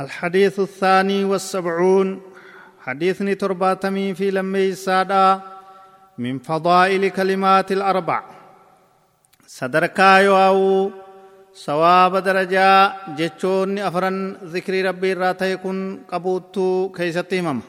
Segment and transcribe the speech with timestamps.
[0.00, 2.20] الحديث الثاني والسبعون.
[2.80, 5.40] حديثني ترباتمي في لمي السادة
[6.18, 8.22] من فضائل كلمات الأربع.
[9.46, 10.90] صدركا يواو
[11.54, 16.56] سواب درجة جتشون أفرن ذكر ربي راتا يكون قبوت
[16.96, 17.60] كيستيمم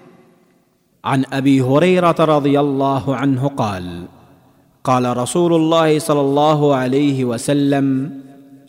[1.05, 4.07] عن أبي هريرة رضي الله عنه قال
[4.83, 7.85] قال رسول الله صلى الله عليه وسلم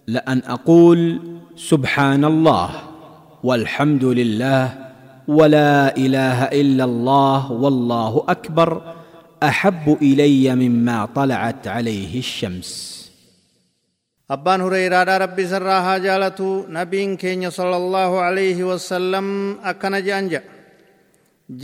[0.06, 1.20] لأن أقول
[1.56, 2.93] سبحان الله.
[3.44, 4.64] والحمد لله
[5.28, 8.70] ولا إله إلا الله والله أكبر
[9.42, 12.70] أحب إلي مما طلعت عليه الشمس.
[14.30, 19.26] أبان هريرة ربي سراها جالتو نبين كين صلى الله عليه وسلم
[19.64, 20.42] أكن جانجا.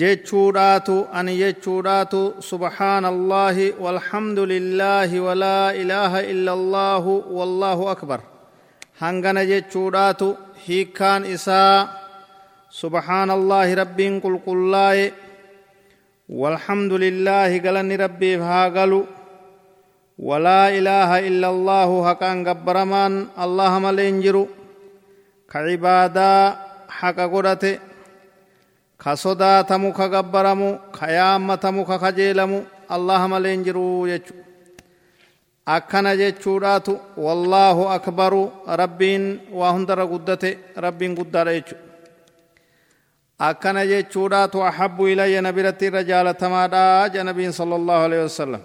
[0.01, 8.21] jechuudhaatu ani jechuudhaatu subhaanallaahi walhamdu lillaahi walaa ilaaha illa allaahu wallaahu akbar
[9.01, 10.29] hangana jechuudhaatu
[10.67, 11.89] hiikkaan isaa
[12.81, 15.07] subhaanallaahi rabbiin qulqullaaye
[16.31, 19.05] والحمد لله قالني ربي فهاقلوا
[20.19, 23.13] ولا إله إلا الله حقا قبرمان
[23.45, 24.47] اللهم لينجروا
[25.51, 26.57] كعبادا
[26.89, 27.75] حق قرته
[29.01, 31.97] ka sodaatamu ka gabbaramu ka yaammatamu ka
[35.77, 41.77] akkana jechuudhaatu wallaahu akbaru rabbiin waa hundarra guddate rabbiin guddaadha jechu
[43.39, 48.63] akkana jechuudhaatu ahabbu ilayya na biratti irra jaalatamaadha ja nabiin sala allahu alehi wasalam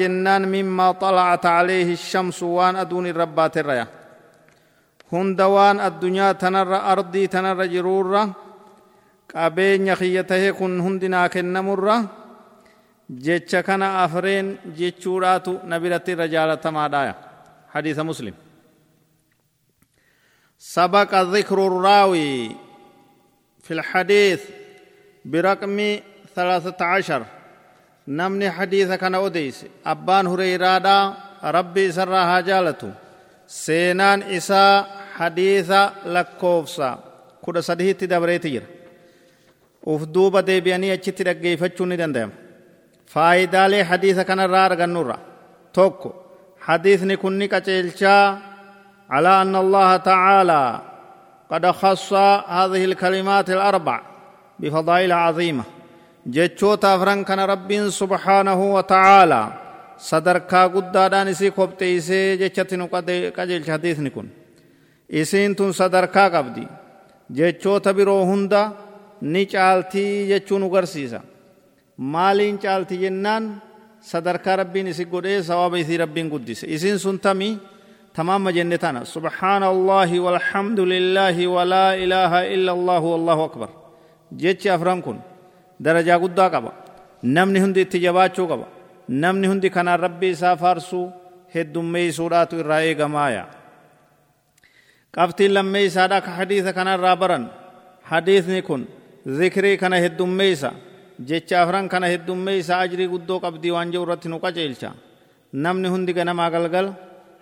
[0.00, 3.86] jennaan mimmaa xalacat calayhi shamsu waan aduun irra baaterraya
[5.10, 8.28] hunda waan addunyaa tanarra ardii tanarra jiruurra
[9.32, 12.23] qabeenya kiyya tahee kun hundinaa kennamurra
[13.25, 17.13] jecha kana afreen jechuudhaatu na biratti irra jaalatamaadhaaya
[17.73, 18.33] hadiisa muslim
[20.59, 22.55] سبق ذكر الراوي
[23.63, 24.41] في الحديث
[25.25, 25.99] برقم
[26.35, 27.25] ثلاثة عشر
[28.07, 31.13] نمني حديث كان أديس أبان هريرادا
[31.43, 32.91] ربي سرها جالته
[33.47, 35.71] سينان إسا حديث
[36.05, 36.99] لكوفسا
[37.47, 38.63] كده صديق دبريتير
[39.85, 42.33] uf duuba deebi'anii achitti dhaggeeffachuu ni danda'ama
[43.06, 45.18] faayidaalee hadiisa kanarraa argannurra.
[45.72, 46.10] Tokko
[47.20, 48.54] kun ni qaceelchaa.
[49.10, 50.80] على أن الله تعالى
[51.50, 52.12] قد خص
[52.58, 54.00] هذه الكلمات الأربع
[54.58, 55.64] بفضائل عظيمة
[56.26, 59.42] جتشوتا فران كان رب سبحانه وتعالى
[59.98, 62.86] صدركا قدادان إسي كوبتي إسي جتشتنو
[63.36, 64.28] قجل حديث نكون
[65.12, 66.66] إسين تن صدركا قبدي
[67.30, 68.72] جتشوتا برو هندا
[70.28, 71.20] jechuun nu garsiisa.
[71.96, 73.62] Maaliin caalti jennaan
[74.00, 81.46] sadarkaa rabbiin isi godhee sawaaba isii rabbiin guddise isiin sun tana subhaana allaahi walhamdu lillaahi
[81.46, 83.68] walaa ilaaha illa allaahu wallahu akbar
[84.36, 85.18] jechi afran kun
[85.84, 86.72] darajaa guddaa qaba
[87.22, 88.66] namni hundi itti jabaachuu qaba
[89.08, 91.12] namni hundi kanaan rabbi isaa faarsuu
[91.54, 93.46] heddummeeysuudhaatu irraa eegamaaya
[95.16, 97.50] qabtiin lammee isaadha ka hadiisa kanarraa baran
[98.02, 98.86] hadiisni kun
[99.28, 100.72] ذكري كان هدوميسا
[101.30, 104.90] jecha afran kana heddummeeysa ajrii guddoo qabdii waan jedhu irratti nu qaceelcha
[105.64, 106.88] namni hundi ganamaa galgal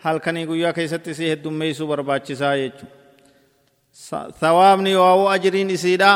[0.05, 2.87] halkanii guyyaa keessatti isii heddummeeysuu barbaachisaa jechu
[4.41, 6.11] thawaabni waa'uu ajriin isiidha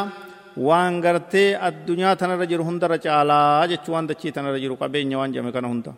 [0.68, 5.52] waan gartee addunyaa tanarra jiru hundarra caalaa jechuu waan dachii tanarra jiru qabeenya waan jedhame
[5.56, 5.92] kana hunda